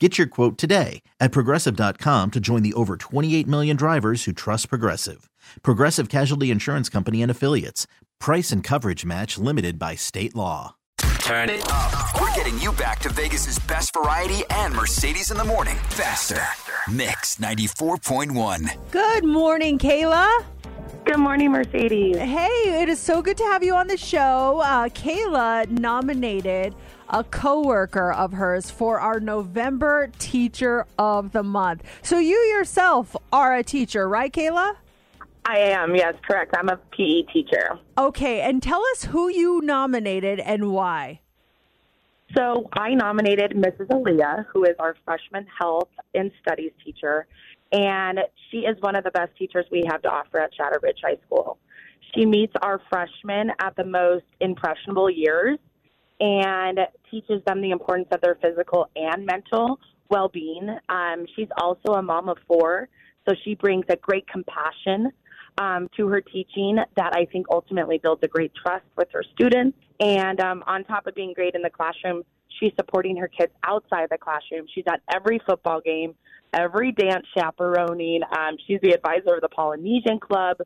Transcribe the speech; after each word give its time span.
Get 0.00 0.18
your 0.18 0.26
quote 0.26 0.58
today 0.58 1.02
at 1.20 1.30
progressive.com 1.30 2.32
to 2.32 2.40
join 2.40 2.62
the 2.64 2.74
over 2.74 2.96
28 2.96 3.46
million 3.46 3.76
drivers 3.76 4.24
who 4.24 4.32
trust 4.32 4.68
Progressive. 4.68 5.30
Progressive 5.62 6.08
Casualty 6.08 6.50
Insurance 6.50 6.88
Company 6.88 7.22
and 7.22 7.30
Affiliates. 7.30 7.86
Price 8.18 8.50
and 8.50 8.64
coverage 8.64 9.04
match 9.04 9.38
limited 9.38 9.78
by 9.78 9.94
state 9.94 10.34
law. 10.34 10.74
Turn 11.20 11.48
it 11.48 11.64
up. 11.70 12.20
We're 12.20 12.34
getting 12.34 12.58
you 12.58 12.72
back 12.72 12.98
to 13.00 13.08
Vegas's 13.08 13.58
best 13.60 13.94
variety 13.94 14.42
and 14.50 14.74
Mercedes 14.74 15.30
in 15.30 15.36
the 15.36 15.44
morning. 15.44 15.76
Faster. 15.90 16.42
Mix 16.92 17.36
94.1. 17.36 18.90
Good 18.90 19.24
morning, 19.24 19.78
Kayla. 19.78 20.44
Good 21.04 21.18
morning, 21.18 21.52
Mercedes. 21.52 22.16
Hey, 22.16 22.82
it 22.82 22.88
is 22.88 22.98
so 22.98 23.20
good 23.20 23.36
to 23.36 23.44
have 23.44 23.62
you 23.62 23.74
on 23.74 23.88
the 23.88 23.96
show. 23.96 24.60
Uh, 24.64 24.88
Kayla 24.88 25.68
nominated 25.68 26.74
a 27.10 27.22
coworker 27.22 28.10
of 28.10 28.32
hers 28.32 28.70
for 28.70 28.98
our 29.00 29.20
November 29.20 30.10
Teacher 30.18 30.86
of 30.98 31.32
the 31.32 31.42
Month. 31.42 31.82
So 32.00 32.18
you 32.18 32.36
yourself 32.36 33.14
are 33.34 33.54
a 33.54 33.62
teacher, 33.62 34.08
right, 34.08 34.32
Kayla? 34.32 34.76
I 35.44 35.58
am, 35.58 35.94
yes, 35.94 36.14
correct. 36.26 36.54
I'm 36.56 36.70
a 36.70 36.78
PE 36.96 37.24
teacher. 37.30 37.78
Okay, 37.98 38.40
and 38.40 38.62
tell 38.62 38.82
us 38.92 39.04
who 39.04 39.28
you 39.28 39.60
nominated 39.60 40.40
and 40.40 40.72
why. 40.72 41.20
So 42.34 42.66
I 42.72 42.94
nominated 42.94 43.50
Mrs. 43.52 43.92
Alia, 43.92 44.46
who 44.50 44.64
is 44.64 44.74
our 44.78 44.96
freshman 45.04 45.46
health 45.60 45.90
and 46.14 46.32
studies 46.40 46.72
teacher, 46.82 47.26
and 47.74 48.20
she 48.50 48.58
is 48.58 48.76
one 48.80 48.94
of 48.94 49.02
the 49.02 49.10
best 49.10 49.36
teachers 49.36 49.66
we 49.70 49.82
have 49.88 50.00
to 50.02 50.08
offer 50.08 50.38
at 50.38 50.54
Shadow 50.54 50.78
Ridge 50.80 50.98
High 51.02 51.18
School. 51.26 51.58
She 52.14 52.24
meets 52.24 52.52
our 52.62 52.80
freshmen 52.88 53.50
at 53.60 53.74
the 53.76 53.84
most 53.84 54.24
impressionable 54.40 55.10
years 55.10 55.58
and 56.20 56.78
teaches 57.10 57.42
them 57.46 57.60
the 57.60 57.70
importance 57.70 58.06
of 58.12 58.20
their 58.20 58.36
physical 58.40 58.88
and 58.94 59.26
mental 59.26 59.80
well 60.08 60.28
being. 60.28 60.68
Um, 60.88 61.26
she's 61.34 61.48
also 61.58 61.94
a 61.94 62.02
mom 62.02 62.28
of 62.28 62.38
four, 62.46 62.88
so 63.28 63.34
she 63.44 63.56
brings 63.56 63.84
a 63.88 63.96
great 63.96 64.28
compassion 64.28 65.10
um, 65.58 65.88
to 65.96 66.06
her 66.06 66.20
teaching 66.20 66.78
that 66.96 67.12
I 67.16 67.24
think 67.24 67.46
ultimately 67.50 67.98
builds 67.98 68.22
a 68.22 68.28
great 68.28 68.52
trust 68.54 68.84
with 68.96 69.08
her 69.12 69.24
students. 69.34 69.76
And 69.98 70.40
um, 70.40 70.62
on 70.68 70.84
top 70.84 71.08
of 71.08 71.16
being 71.16 71.32
great 71.32 71.56
in 71.56 71.62
the 71.62 71.70
classroom, 71.70 72.22
she's 72.58 72.72
supporting 72.76 73.16
her 73.16 73.28
kids 73.28 73.52
outside 73.64 74.08
the 74.10 74.18
classroom. 74.18 74.66
She's 74.74 74.84
at 74.88 75.00
every 75.14 75.40
football 75.46 75.80
game, 75.80 76.14
every 76.52 76.92
dance 76.92 77.26
chaperoning. 77.36 78.20
Um, 78.36 78.56
she's 78.66 78.80
the 78.82 78.92
advisor 78.92 79.34
of 79.34 79.40
the 79.40 79.48
Polynesian 79.48 80.20
Club. 80.20 80.58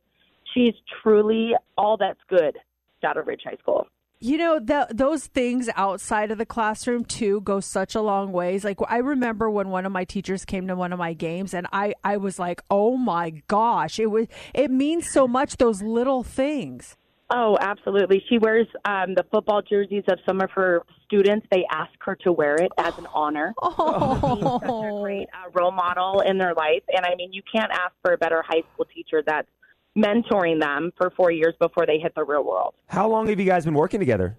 She's 0.55 0.75
truly 1.03 1.53
all 1.77 1.97
that's 1.97 2.21
good, 2.29 2.57
Shadow 3.03 3.23
Ridge 3.23 3.43
High 3.45 3.57
School. 3.61 3.87
You 4.21 4.37
know, 4.37 4.59
the, 4.59 4.89
those 4.91 5.27
things 5.27 5.69
outside 5.77 6.33
of 6.33 6.39
the 6.39 6.47
classroom 6.47 7.05
too 7.05 7.41
go 7.43 7.61
such 7.61 7.95
a 7.95 8.01
long 8.01 8.33
ways. 8.33 8.65
Like 8.65 8.79
I 8.89 8.99
remember 8.99 9.49
when 9.49 9.69
one 9.69 9.87
of 9.87 9.93
my 9.93 10.05
teachers 10.05 10.45
came 10.45 10.67
to 10.67 10.75
one 10.75 10.93
of 10.93 10.99
my 10.99 11.13
games 11.13 11.55
and 11.55 11.69
I, 11.73 11.95
I 12.03 12.17
was 12.17 12.37
like, 12.37 12.61
oh 12.69 12.97
my 12.97 13.31
gosh, 13.47 14.01
it 14.01 14.07
was, 14.07 14.27
it 14.55 14.73
means 14.73 15.09
so 15.09 15.29
much, 15.29 15.59
those 15.59 15.83
little 15.83 16.25
things. 16.25 16.97
Oh, 17.31 17.59
absolutely. 17.61 18.25
She 18.29 18.39
wears 18.39 18.67
um, 18.87 19.15
the 19.15 19.25
football 19.31 19.61
jerseys 19.61 20.05
of 20.09 20.19
some 20.27 20.41
of 20.41 20.51
her 20.53 20.83
students. 21.05 21.47
They 21.53 21.67
ask 21.71 21.93
her 22.01 22.17
to 22.25 22.33
wear 22.33 22.55
it 22.55 22.73
as 22.79 22.97
an 22.99 23.07
honor. 23.15 23.55
Oh, 23.63 24.37
She's 24.37 24.45
such 24.45 24.63
a 24.65 25.01
great 25.03 25.29
uh, 25.35 25.51
role 25.53 25.71
model 25.71 26.21
in 26.21 26.39
their 26.39 26.55
life. 26.55 26.83
And 26.95 27.05
I 27.05 27.15
mean, 27.17 27.33
you 27.33 27.43
can't 27.51 27.71
ask 27.71 27.93
for 28.03 28.13
a 28.13 28.19
better 28.19 28.43
high 28.47 28.63
school 28.73 28.87
teacher 28.87 29.23
that's 29.27 29.49
mentoring 29.97 30.61
them 30.61 30.93
for 30.97 31.11
four 31.11 31.31
years 31.31 31.55
before 31.61 31.87
they 31.87 31.99
hit 31.99 32.15
the 32.15 32.25
real 32.25 32.45
world. 32.45 32.75
How 32.87 33.09
long 33.09 33.29
have 33.29 33.39
you 33.39 33.47
guys 33.47 33.65
been 33.65 33.75
working 33.75 34.01
together? 34.01 34.37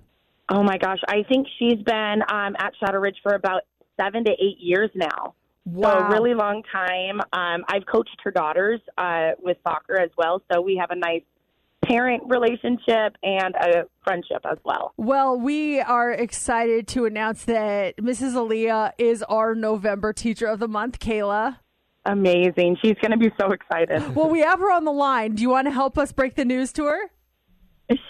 Oh 0.49 0.63
my 0.63 0.77
gosh, 0.77 0.99
I 1.07 1.23
think 1.29 1.47
she's 1.59 1.81
been 1.83 2.21
um, 2.31 2.55
at 2.57 2.73
Shadow 2.79 2.99
Ridge 2.99 3.17
for 3.21 3.35
about 3.35 3.61
seven 3.99 4.23
to 4.25 4.31
eight 4.31 4.57
years 4.59 4.89
now. 4.95 5.35
Wow. 5.65 5.91
So 5.91 6.05
a 6.05 6.09
really 6.09 6.33
long 6.33 6.63
time. 6.71 7.21
Um, 7.33 7.63
I've 7.67 7.85
coached 7.85 8.17
her 8.23 8.31
daughters 8.31 8.79
uh, 8.97 9.31
with 9.41 9.57
soccer 9.63 9.99
as 9.99 10.09
well, 10.17 10.41
so 10.51 10.61
we 10.61 10.77
have 10.77 10.89
a 10.91 10.95
nice 10.95 11.21
parent 11.85 12.23
relationship 12.27 13.15
and 13.23 13.55
a 13.55 13.83
friendship 14.03 14.45
as 14.49 14.57
well. 14.63 14.93
Well, 14.97 15.39
we 15.39 15.79
are 15.79 16.11
excited 16.11 16.87
to 16.89 17.05
announce 17.05 17.45
that 17.45 17.97
Mrs. 17.97 18.35
Alia 18.35 18.93
is 18.97 19.23
our 19.23 19.55
November 19.55 20.13
Teacher 20.13 20.45
of 20.45 20.59
the 20.59 20.67
Month, 20.67 20.99
Kayla. 20.99 21.57
Amazing. 22.05 22.77
She's 22.81 22.95
going 23.01 23.11
to 23.11 23.17
be 23.17 23.31
so 23.39 23.51
excited. 23.51 24.15
Well, 24.15 24.29
we 24.29 24.39
have 24.39 24.59
her 24.59 24.71
on 24.71 24.85
the 24.85 24.91
line. 24.91 25.35
Do 25.35 25.41
you 25.41 25.49
want 25.49 25.67
to 25.67 25.71
help 25.71 25.97
us 25.97 26.11
break 26.11 26.35
the 26.35 26.45
news 26.45 26.71
to 26.73 26.85
her? 26.85 27.11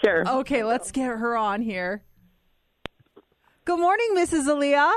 Sure. 0.04 0.28
Okay, 0.28 0.62
let's 0.62 0.90
get 0.92 1.06
her 1.06 1.36
on 1.36 1.62
here. 1.62 2.02
Good 3.64 3.78
morning, 3.78 4.08
Mrs. 4.14 4.46
Alia. 4.48 4.90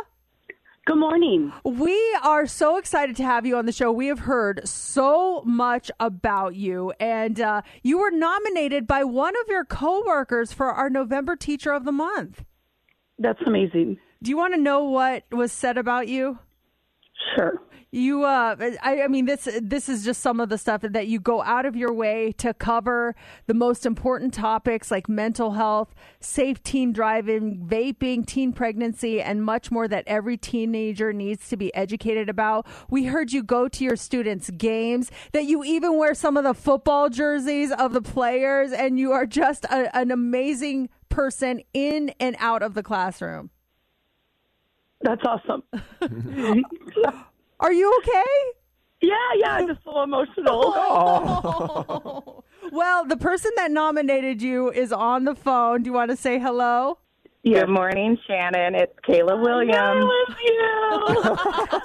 Good 0.85 0.97
morning. 0.97 1.53
We 1.63 1.97
are 2.23 2.45
so 2.45 2.75
excited 2.75 3.15
to 3.15 3.23
have 3.23 3.45
you 3.45 3.55
on 3.55 3.65
the 3.65 3.71
show. 3.71 3.89
We 3.89 4.07
have 4.07 4.19
heard 4.19 4.67
so 4.67 5.41
much 5.45 5.89
about 5.97 6.55
you, 6.55 6.91
and 6.99 7.39
uh, 7.39 7.61
you 7.83 7.99
were 7.99 8.11
nominated 8.11 8.85
by 8.85 9.05
one 9.05 9.33
of 9.37 9.47
your 9.47 9.63
coworkers 9.63 10.51
for 10.51 10.73
our 10.73 10.89
November 10.89 11.37
Teacher 11.37 11.71
of 11.71 11.85
the 11.85 11.93
Month. 11.93 12.43
That's 13.17 13.39
amazing. 13.47 13.97
Do 14.21 14.29
you 14.29 14.35
want 14.35 14.55
to 14.55 14.59
know 14.59 14.83
what 14.83 15.23
was 15.31 15.53
said 15.53 15.77
about 15.77 16.09
you? 16.09 16.39
Sure. 17.35 17.61
You, 17.95 18.23
uh, 18.23 18.55
I, 18.81 19.03
I 19.03 19.07
mean, 19.07 19.25
this 19.25 19.47
this 19.61 19.87
is 19.87 20.03
just 20.03 20.21
some 20.21 20.39
of 20.39 20.49
the 20.49 20.57
stuff 20.57 20.81
that 20.81 21.05
you 21.05 21.19
go 21.19 21.43
out 21.43 21.67
of 21.67 21.75
your 21.75 21.93
way 21.93 22.31
to 22.39 22.51
cover 22.51 23.13
the 23.45 23.53
most 23.53 23.85
important 23.85 24.33
topics 24.33 24.89
like 24.89 25.07
mental 25.07 25.51
health, 25.51 25.93
safe 26.19 26.63
teen 26.63 26.91
driving, 26.91 27.67
vaping, 27.67 28.25
teen 28.25 28.51
pregnancy, 28.51 29.21
and 29.21 29.43
much 29.43 29.69
more 29.69 29.87
that 29.87 30.05
every 30.07 30.37
teenager 30.37 31.13
needs 31.13 31.47
to 31.49 31.55
be 31.55 31.71
educated 31.75 32.29
about. 32.29 32.65
We 32.89 33.03
heard 33.05 33.31
you 33.31 33.43
go 33.43 33.67
to 33.67 33.83
your 33.83 33.95
students' 33.95 34.49
games, 34.49 35.11
that 35.31 35.45
you 35.45 35.63
even 35.63 35.95
wear 35.95 36.15
some 36.15 36.35
of 36.35 36.43
the 36.43 36.55
football 36.55 37.09
jerseys 37.09 37.71
of 37.71 37.93
the 37.93 38.01
players, 38.01 38.71
and 38.71 38.97
you 38.97 39.11
are 39.11 39.27
just 39.27 39.65
a, 39.65 39.95
an 39.95 40.09
amazing 40.09 40.89
person 41.09 41.61
in 41.75 42.11
and 42.19 42.35
out 42.39 42.63
of 42.63 42.73
the 42.73 42.81
classroom. 42.81 43.51
That's 45.03 45.21
awesome. 45.25 45.63
Are 47.59 47.73
you 47.73 47.97
okay? 47.99 48.23
yeah, 49.01 49.15
yeah, 49.35 49.51
I'm 49.51 49.67
just 49.67 49.81
a 49.85 49.89
little 49.89 50.03
emotional. 50.03 50.73
Oh. 50.75 52.43
well, 52.71 53.05
the 53.05 53.17
person 53.17 53.51
that 53.57 53.69
nominated 53.69 54.41
you 54.41 54.71
is 54.71 54.93
on 54.93 55.25
the 55.25 55.35
phone. 55.35 55.83
Do 55.83 55.89
you 55.89 55.93
want 55.93 56.11
to 56.11 56.17
say 56.17 56.39
hello? 56.39 56.99
Good 57.43 57.67
morning, 57.67 58.17
Shannon. 58.25 58.73
It's 58.73 58.93
Kayla 59.05 59.41
Williams. 59.41 60.09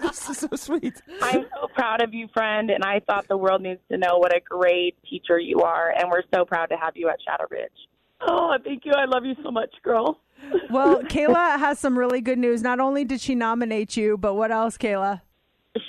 this 0.02 0.30
is 0.30 0.38
so 0.38 0.48
sweet. 0.54 1.02
I'm 1.20 1.46
so 1.52 1.66
proud 1.74 2.00
of 2.00 2.14
you, 2.14 2.28
friend, 2.32 2.70
and 2.70 2.84
I 2.84 3.00
thought 3.00 3.26
the 3.26 3.36
world 3.36 3.62
needs 3.62 3.80
to 3.90 3.98
know 3.98 4.18
what 4.18 4.32
a 4.34 4.40
great 4.40 4.96
teacher 5.10 5.40
you 5.40 5.62
are, 5.62 5.92
and 5.98 6.08
we're 6.08 6.22
so 6.32 6.44
proud 6.44 6.66
to 6.66 6.76
have 6.76 6.92
you 6.96 7.08
at 7.08 7.16
Shadow 7.28 7.46
Ridge. 7.50 7.72
Oh, 8.20 8.56
thank 8.64 8.84
you. 8.84 8.92
I 8.92 9.04
love 9.04 9.24
you 9.24 9.34
so 9.42 9.50
much, 9.50 9.74
girl. 9.82 10.20
Well, 10.70 11.02
Kayla 11.02 11.58
has 11.58 11.78
some 11.78 11.98
really 11.98 12.20
good 12.20 12.38
news. 12.38 12.62
Not 12.62 12.78
only 12.78 13.04
did 13.04 13.20
she 13.20 13.34
nominate 13.34 13.96
you, 13.96 14.16
but 14.16 14.34
what 14.34 14.50
else, 14.52 14.78
Kayla? 14.78 15.22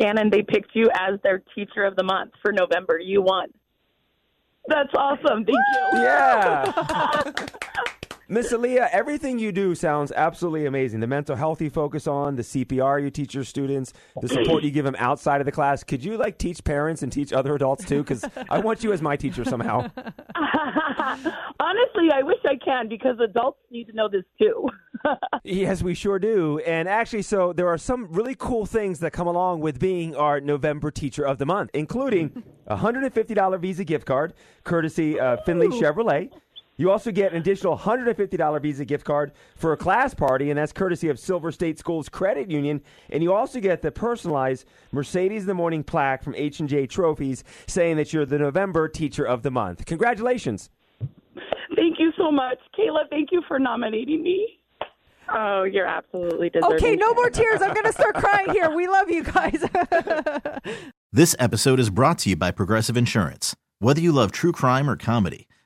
Shannon, 0.01 0.29
they 0.29 0.41
picked 0.41 0.71
you 0.73 0.89
as 0.93 1.19
their 1.21 1.43
teacher 1.53 1.83
of 1.83 1.95
the 1.95 2.03
month 2.03 2.31
for 2.41 2.51
November. 2.51 2.99
You 2.99 3.21
won. 3.21 3.49
That's 4.67 4.93
awesome. 4.95 5.45
Thank 5.45 5.49
you. 5.49 5.99
Yeah. 5.99 7.33
Miss 8.31 8.53
Alia, 8.53 8.87
everything 8.91 9.39
you 9.39 9.51
do 9.51 9.73
sounds 9.73 10.11
absolutely 10.11 10.67
amazing. 10.67 10.99
The 10.99 11.07
mental 11.07 11.35
health 11.35 11.63
you 11.63 11.71
focus 11.71 12.05
on, 12.05 12.35
the 12.35 12.43
CPR 12.43 13.01
you 13.01 13.09
teach 13.09 13.33
your 13.33 13.43
students, 13.43 13.91
the 14.21 14.29
support 14.29 14.63
you 14.63 14.69
give 14.69 14.85
them 14.85 14.95
outside 14.99 15.41
of 15.41 15.45
the 15.45 15.51
class. 15.51 15.83
Could 15.83 16.03
you 16.03 16.15
like 16.15 16.37
teach 16.37 16.63
parents 16.63 17.01
and 17.01 17.11
teach 17.11 17.33
other 17.33 17.55
adults 17.55 17.85
too? 17.85 18.03
Because 18.03 18.23
I 18.47 18.59
want 18.59 18.83
you 18.83 18.93
as 18.93 19.01
my 19.01 19.15
teacher 19.15 19.43
somehow. 19.43 19.89
Honestly, 21.59 22.11
I 22.13 22.21
wish 22.21 22.37
I 22.45 22.55
can 22.63 22.87
because 22.87 23.19
adults 23.19 23.61
need 23.71 23.85
to 23.85 23.93
know 23.93 24.07
this 24.07 24.25
too. 24.39 24.69
Yes, 25.45 25.81
we 25.81 25.93
sure 25.93 26.19
do. 26.19 26.59
And 26.59 26.89
actually, 26.89 27.21
so 27.21 27.53
there 27.53 27.69
are 27.69 27.77
some 27.77 28.11
really 28.11 28.35
cool 28.37 28.65
things 28.65 28.99
that 28.99 29.11
come 29.11 29.27
along 29.27 29.61
with 29.61 29.79
being 29.79 30.13
our 30.13 30.41
November 30.41 30.91
Teacher 30.91 31.25
of 31.25 31.37
the 31.37 31.45
Month, 31.45 31.71
including 31.73 32.43
a 32.67 32.75
$150 32.75 33.59
Visa 33.59 33.85
gift 33.85 34.05
card, 34.05 34.33
courtesy 34.65 35.17
of 35.17 35.39
Findlay 35.45 35.67
Chevrolet. 35.67 36.29
You 36.79 36.89
also 36.91 37.11
get 37.11 37.33
an 37.33 37.37
additional 37.37 37.77
$150 37.77 38.61
Visa 38.61 38.85
gift 38.85 39.03
card 39.03 39.33
for 39.57 39.73
a 39.73 39.77
class 39.77 40.13
party, 40.13 40.49
and 40.49 40.57
that's 40.57 40.71
courtesy 40.71 41.09
of 41.09 41.19
Silver 41.19 41.51
State 41.51 41.77
Schools 41.77 42.07
Credit 42.07 42.49
Union. 42.49 42.81
And 43.09 43.21
you 43.21 43.33
also 43.33 43.59
get 43.59 43.81
the 43.81 43.91
personalized 43.91 44.63
Mercedes 44.93 45.41
in 45.41 45.47
the 45.47 45.53
Morning 45.53 45.83
plaque 45.83 46.23
from 46.23 46.35
H&J 46.35 46.87
Trophies 46.87 47.43
saying 47.67 47.97
that 47.97 48.13
you're 48.13 48.25
the 48.25 48.39
November 48.39 48.87
Teacher 48.87 49.25
of 49.25 49.43
the 49.43 49.51
Month. 49.51 49.85
Congratulations. 49.87 50.69
thank 51.75 51.99
you 51.99 52.13
so 52.17 52.31
much, 52.31 52.59
Kayla. 52.77 53.09
Thank 53.09 53.33
you 53.33 53.41
for 53.45 53.59
nominating 53.59 54.23
me. 54.23 54.47
Oh, 55.31 55.63
you're 55.63 55.85
absolutely 55.85 56.49
deserving. 56.49 56.77
Okay, 56.77 56.95
no 56.95 57.13
more 57.13 57.29
tears. 57.29 57.61
I'm 57.61 57.73
going 57.73 57.87
to 57.87 57.93
start 57.93 58.15
crying 58.15 58.51
here. 58.51 58.73
We 58.73 58.87
love 58.87 59.09
you 59.11 59.23
guys. 59.23 59.63
This 61.11 61.35
episode 61.39 61.79
is 61.79 61.89
brought 61.89 62.19
to 62.19 62.29
you 62.29 62.35
by 62.35 62.51
Progressive 62.51 62.95
Insurance. 62.95 63.55
Whether 63.79 63.99
you 63.99 64.11
love 64.11 64.31
true 64.31 64.51
crime 64.51 64.87
or 64.87 64.95
comedy, 64.95 65.47